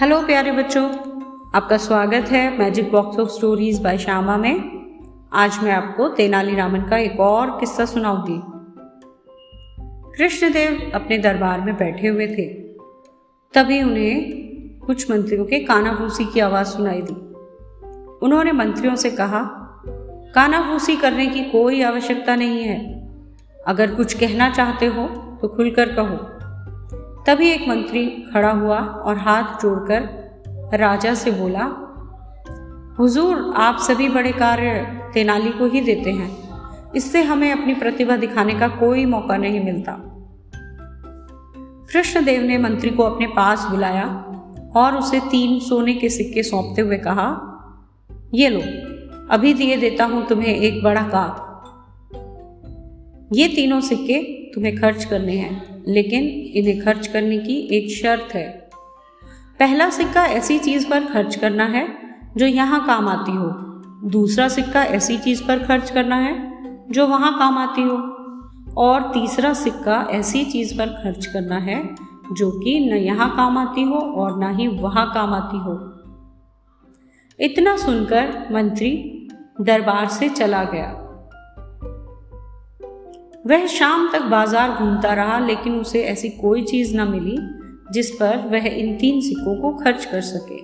Hello 0.00 0.26
प्यारे 0.26 0.52
बच्चों, 0.52 0.90
आपका 1.54 1.76
स्वागत 1.76 2.28
है 2.28 2.58
magic 2.58 2.92
box 2.92 3.18
of 3.18 3.28
stories 3.28 3.82
by 3.82 3.98
Shyama 3.98 4.36
में। 4.36 4.60
आज 5.32 5.58
मैं 5.62 5.72
आपको 5.72 6.08
तेनालीरामन 6.08 6.80
का 6.80 6.96
एक 6.96 7.20
और 7.20 7.50
किस्सा 7.50 7.84
सुनाऊँगी। 7.84 8.42
कृष्णदेव 10.16 10.92
अपने 10.94 11.18
दरबार 11.18 11.60
में 11.60 11.76
बैठे 11.76 12.08
हुए 12.08 12.26
थे। 12.26 12.44
तभी 13.54 13.82
उन्हें 13.82 14.32
कुछ 14.86 15.10
मंत्रियों 15.10 15.44
के 15.44 15.58
कानाभूसी 15.58 16.24
की 16.24 16.40
आवाज़ 16.40 16.66
सुनाई 16.66 17.02
दी। 17.02 17.14
उन्होंने 18.26 18.52
मंत्रियों 18.52 18.96
से 18.96 19.10
कहा, 19.10 19.42
कानाभूसी 20.34 20.96
करने 20.96 21.26
की 21.26 21.44
कोई 21.44 21.82
आवश्यकता 21.82 22.36
नहीं 22.36 22.62
है। 22.62 23.08
अगर 23.66 23.94
कुछ 23.94 24.14
कहना 24.14 24.50
चाहते 24.50 24.86
हो 24.86 25.06
तो 25.42 25.48
खुलकर 25.48 25.92
कहो। 25.92 26.37
तभी 27.28 27.50
एक 27.50 27.68
मंत्री 27.68 28.06
खड़ा 28.06 28.50
हुआ 28.50 28.78
और 28.78 29.18
हाथ 29.18 29.62
जोड़कर 29.62 30.08
राजा 30.74 31.14
से 31.14 31.30
बोला, 31.30 31.64
हुजूर, 32.98 33.52
आप 33.56 33.78
सभी 33.78 34.08
बड़े 34.08 34.32
कार्य 34.32 35.00
तेनाली 35.14 35.50
को 35.50 35.66
ही 35.66 35.80
देते 35.80 36.12
हैं। 36.12 36.30
इससे 36.92 37.22
हमें 37.22 37.52
अपनी 37.52 37.74
प्रतिभा 37.74 38.16
दिखाने 38.16 38.54
का 38.54 38.68
कोई 38.68 39.06
मौका 39.06 39.36
नहीं 39.36 39.64
मिलता। 39.64 39.92
कृष्णदेव 41.92 42.42
ने 42.42 42.58
मंत्री 42.58 42.90
को 42.90 43.02
अपने 43.02 43.26
पास 43.26 43.66
बुलाया 43.70 44.06
और 44.76 44.96
उसे 44.96 45.20
तीन 45.20 45.60
सोने 45.60 45.94
के 45.94 46.08
सिक्के 46.08 46.42
सौंपते 46.42 46.82
हुए 46.82 46.98
कहा, 46.98 47.28
ये 48.34 48.48
लो, 48.48 48.60
अभी 49.30 49.54
दिए 49.54 49.76
देता 49.76 50.04
हूँ 50.04 50.26
तुम्हें 50.26 50.54
एक 50.54 50.84
बड़ा 50.84 51.02
काम 51.02 51.44
ये 53.32 53.48
तीनों 53.48 53.80
सिक्के 53.80 54.47
तुम्हें 54.58 54.76
खर्च 54.76 55.04
करने 55.04 55.32
हैं, 55.32 55.84
लेकिन 55.88 56.24
इन्हें 56.54 56.84
खर्च 56.84 57.06
करने 57.06 57.38
की 57.38 57.56
एक 57.72 57.90
शर्त 57.90 58.34
है। 58.34 58.70
पहला 59.58 59.90
सिक्का 59.90 60.24
ऐसी 60.26 60.58
चीज़ 60.58 60.88
पर 60.90 61.04
खर्च 61.04 61.36
करना 61.36 61.64
है 61.64 61.88
जो 62.36 62.46
यहाँ 62.46 62.86
काम 62.86 63.08
आती 63.08 63.32
हो। 63.32 63.46
दूसरा 64.08 64.48
सिक्का 64.48 64.82
ऐसी 64.82 65.18
चीज़ 65.18 65.44
पर 65.44 65.58
खर्च 65.58 65.90
करना 65.90 66.16
है 66.16 66.34
जो 66.90 67.06
वहाँ 67.06 67.38
काम 67.38 67.58
आती 67.58 67.82
हो। 67.82 67.96
और 68.76 69.02
तीसरा 69.02 69.52
सिक्का 69.54 70.08
ऐसी 70.10 70.44
चीज़ 70.44 70.78
पर 70.78 70.86
खर्च 70.86 71.26
करना 71.26 71.58
है 71.58 71.94
जो 72.32 72.50
कि 72.50 72.78
न 72.80 72.96
यहाँ 72.96 73.36
काम 73.36 73.58
आती 73.58 73.82
हो 73.82 73.94
और 73.94 74.38
ना 74.38 74.50
ही 74.50 74.68
वहाँ 74.68 75.10
काम 75.14 75.34
आती 75.34 75.58
हो। 75.58 75.74
इतना 77.40 77.76
सुनकर 77.76 78.48
मंत्री 78.52 79.28
दरबार 79.60 80.08
से 80.08 80.28
चला 80.28 80.64
गया। 80.64 81.04
वह 83.48 83.66
शाम 83.66 84.08
तक 84.12 84.22
बाज़ार 84.22 84.70
घूमता 84.70 85.12
रहा, 85.14 85.38
लेकिन 85.38 85.74
उसे 85.74 86.02
ऐसी 86.02 86.28
कोई 86.30 86.62
चीज़ 86.62 86.96
न 86.96 87.08
मिली 87.08 87.36
जिस 87.92 88.10
पर 88.10 88.36
वह 88.48 88.66
इन 88.66 88.96
तीन 88.96 89.20
सिक्कों 89.20 89.54
को 89.56 89.72
खर्च 89.74 90.04
कर 90.04 90.20
सके। 90.20 90.60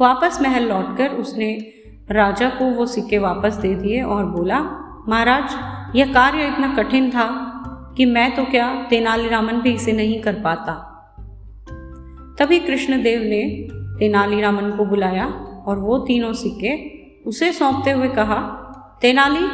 वापस 0.00 0.38
महल 0.42 0.64
लौटकर 0.64 1.08
उसने 1.10 1.52
राजा 2.10 2.48
को 2.48 2.64
वो 2.64 2.86
सिक्के 2.86 3.18
वापस 3.18 3.54
दे 3.54 3.74
दिए 3.74 4.02
और 4.02 4.24
बोला, 4.24 4.60
महाराज, 5.08 5.96
यह 5.96 6.12
कार्य 6.12 6.46
इतना 6.46 6.74
कठिन 6.74 7.10
था 7.10 7.28
कि 7.96 8.04
मैं 8.04 8.34
तो 8.36 8.44
क्या 8.44 8.86
तेनालीरामन 8.90 9.60
भी 9.60 9.72
इसे 9.74 9.92
नहीं 9.92 10.20
कर 10.22 10.34
पाता? 10.34 10.72
तभी 12.38 12.58
कृष्णदेव 12.58 13.20
ने 13.20 13.42
तेनालीरामन 13.98 14.70
को 14.70 14.84
बुलाया 14.84 15.26
और 15.66 15.78
वो 15.78 15.98
तीनों 15.98 16.32
सिक्के 16.32 16.76
उसे 17.22 17.52
सौंपते 17.52 17.90
हुए 17.90 18.08
कहा, 18.08 18.38
तेनाली 19.00 19.46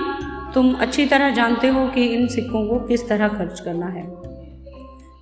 तुम 0.54 0.74
अच्छी 0.74 1.06
तरह 1.06 1.30
जानते 1.30 1.68
हो 1.68 1.88
कि 1.88 2.04
इन 2.04 2.26
सिक्कों 2.26 2.68
को 2.68 2.86
किस 2.86 3.08
तरह 3.08 3.28
खर्च 3.28 3.60
करना 3.60 3.86
है। 3.86 4.06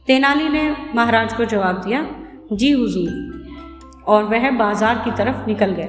तेनाली 0.07 0.49
ने 0.49 0.77
महाराज 0.95 1.33
को 1.33 1.45
जवाब 1.45 1.83
दिया, 1.83 2.07
जी 2.53 2.71
हुजूर। 2.71 3.31
और 4.07 4.25
वह 4.25 4.51
बाज़ार 4.51 4.99
की 4.99 5.11
तरफ़ 5.11 5.47
निकल 5.47 5.71
गया। 5.71 5.89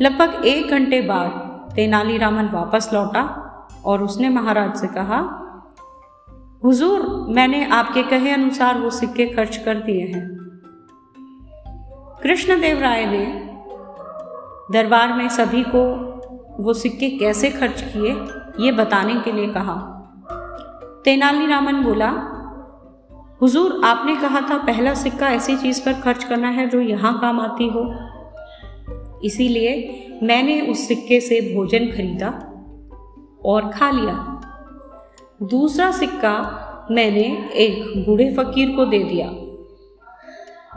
लगभग 0.00 0.44
एक 0.44 0.70
घंटे 0.70 1.00
बाद 1.02 1.30
तेनालीरामन 1.76 2.48
वापस 2.48 2.90
लौटा 2.92 3.46
और 3.84 4.02
उसने 4.02 4.28
महाराज 4.28 4.76
से 4.76 4.86
कहा, 4.86 5.36
हुजूर, 6.64 7.26
मैंने 7.28 7.64
आपके 7.70 8.02
कहे 8.02 8.30
अनुसार 8.30 8.78
वो 8.78 8.90
सिक्के 8.90 9.26
खर्च 9.26 9.56
कर 9.56 9.74
दिए 9.74 10.06
हैं। 10.06 10.28
कृष्णदेव 12.22 12.78
राय 12.78 13.06
ने 13.06 13.26
दरबार 14.72 15.12
में 15.12 15.28
सभी 15.28 15.62
को 15.62 16.09
वो 16.58 16.72
सिक्के 16.72 17.08
कैसे 17.10 17.50
खर्च 17.50 17.80
किए, 17.82 18.12
ये 18.64 18.72
बताने 18.72 19.14
के 19.14 19.32
लिए 19.32 19.48
कहा। 19.48 19.74
तेनालीरामन 21.04 21.82
बोला, 21.82 22.10
हुजूर, 23.42 23.80
आपने 23.84 24.16
कहा 24.16 24.40
था 24.40 24.56
पहला 24.58 24.94
सिक्का 24.94 25.28
ऐसी 25.28 25.56
चीज़ 25.56 25.80
पर 25.84 25.92
खर्च 25.92 26.24
करना 26.24 26.48
है 26.48 26.68
जो 26.68 26.80
यहाँ 26.80 27.18
काम 27.20 27.40
आती 27.40 27.68
हो। 27.68 27.84
इसीलिए 29.24 30.18
मैंने 30.22 30.60
उस 30.60 30.86
सिक्के 30.88 31.20
से 31.20 31.40
भोजन 31.54 31.86
खरीदा 31.86 32.28
और 33.44 33.70
खा 33.70 33.90
लिया। 33.90 34.14
दूसरा 35.42 35.90
सिक्का 35.90 36.36
मैंने 36.90 37.22
एक 37.54 38.04
बूढ़े 38.06 38.34
फकीर 38.34 38.76
को 38.76 38.84
दे 38.84 38.98
दिया, 38.98 39.30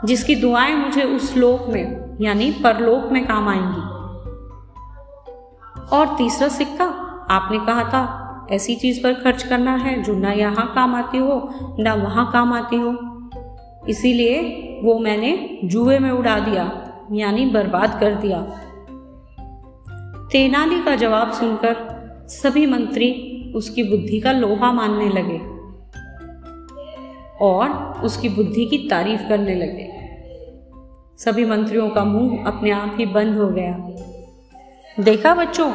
जिसकी 0.04 0.34
दुआएँ 0.34 0.74
मुझे 0.76 1.02
उस 1.02 1.36
लोक 1.36 1.66
में, 1.68 2.16
यानी 2.20 2.50
परलोक 2.64 3.12
में 3.12 3.26
काम 3.26 3.48
आएँगी। 3.48 3.93
और 5.94 6.14
तीसरा 6.18 6.48
सिक्का, 6.48 6.84
आपने 7.30 7.58
कहा 7.58 7.84
था, 7.84 8.20
ऐसी 8.50 8.74
चीज़ 8.74 9.02
पर 9.02 9.14
खर्च 9.14 9.42
करना 9.42 9.74
है 9.74 10.02
जो 10.02 10.14
ना 10.14 10.32
यहाँ 10.32 10.72
काम 10.74 10.94
आती 10.94 11.18
हो, 11.18 11.50
ना 11.78 11.94
वहाँ 11.94 12.30
काम 12.32 12.52
आती 12.52 12.76
हो। 12.76 12.96
इसीलिए 13.88 14.40
वो 14.84 14.98
मैंने 14.98 15.58
जुए 15.64 15.98
में 15.98 16.10
उड़ा 16.10 16.38
दिया, 16.38 16.64
यानी 17.12 17.46
बर्बाद 17.46 18.00
कर 18.00 18.14
दिया। 18.14 18.40
तेनाली 20.32 20.82
का 20.82 20.94
जवाब 20.94 21.32
सुनकर 21.32 21.76
सभी 22.28 22.66
मंत्री 22.66 23.10
उसकी 23.56 23.82
बुद्धि 23.82 24.20
का 24.20 24.32
लोहा 24.32 24.72
मानने 24.72 25.08
लगे 25.08 25.38
और 27.40 27.70
उसकी 28.04 28.28
बुद्धि 28.28 28.66
की 28.66 28.78
तारीफ़ 28.88 29.28
करने 29.28 29.54
लगे। 29.54 29.92
सभी 31.18 31.44
मंत्रियों 31.44 31.88
का 31.90 32.04
मुँह 32.04 32.44
अपने 32.46 32.70
आप 32.70 32.96
ही 32.98 33.06
बंद 33.06 33.38
हो 33.38 33.48
गया। 33.48 33.72
देखा 35.00 35.34
बच्चों, 35.34 35.70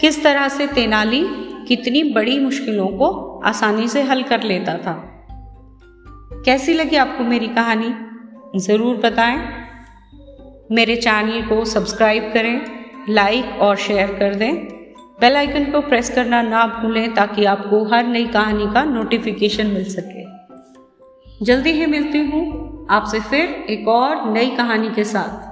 किस 0.00 0.24
तरह 0.24 0.48
से 0.48 0.66
तेनाली 0.66 1.24
कितनी 1.68 2.02
बड़ी 2.02 2.38
मुश्किलों 2.40 2.86
को 2.88 3.40
आसानी 3.44 3.88
से 3.88 4.02
हल 4.02 4.22
कर 4.22 4.42
लेता 4.42 4.74
था। 4.74 4.92
कैसी 6.44 6.74
लगी 6.74 6.96
आपको 6.96 7.24
मेरी 7.24 7.48
कहानी? 7.48 7.94
ज़रूर 8.58 8.96
बताएँ। 8.96 9.48
मेरे 10.72 10.96
चैनल 10.96 11.42
को 11.42 11.64
सब्सक्राइब 11.64 12.30
करें, 12.34 12.62
लाइक 13.08 13.44
और 13.44 13.76
शेयर 13.76 14.06
कर 14.06 14.34
दें। 14.34 14.54
बेल 15.20 15.36
आइकन 15.36 15.64
को 15.64 15.80
प्रेस 15.80 16.10
करना 16.10 16.42
ना 16.42 16.66
भूलें 16.66 17.14
ताकि 17.14 17.44
आपको 17.44 17.84
हर 17.84 18.06
नई 18.06 18.26
कहानी 18.26 18.66
का 18.74 18.84
नोटिफिकेशन 18.84 19.66
मिल 19.66 19.84
सके। 19.84 20.24
जल्दी 21.44 21.70
ही 21.70 21.86
मिलती 21.86 22.18
हूँ 22.18 22.86
आपसे 22.90 23.20
फिर 23.20 23.66
एक 23.70 23.88
और 23.88 24.32
नई 24.32 24.50
कहानी 24.50 24.90
के 24.90 25.04
साथ। 25.04 25.49